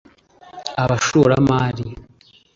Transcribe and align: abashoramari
abashoramari 0.83 1.87